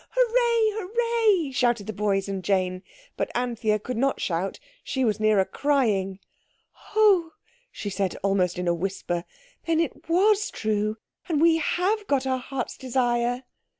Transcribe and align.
hooray! 0.09 0.81
hooray!" 0.81 1.51
shouted 1.51 1.85
the 1.85 1.93
boys 1.93 2.27
and 2.27 2.43
Jane. 2.43 2.81
But 3.17 3.29
Anthea 3.35 3.77
could 3.77 3.97
not 3.97 4.19
shout, 4.19 4.59
she 4.83 5.05
was 5.05 5.19
nearer 5.19 5.45
crying. 5.45 6.17
"Oh," 6.95 7.33
she 7.71 7.91
said 7.91 8.17
almost 8.23 8.57
in 8.57 8.67
a 8.67 8.73
whisper, 8.73 9.25
"then 9.67 9.79
it 9.79 10.09
was 10.09 10.49
true. 10.49 10.97
And 11.29 11.39
we 11.39 11.57
have 11.57 12.07
got 12.07 12.25
our 12.25 12.39
hearts' 12.39 12.77
desire." 12.79 13.43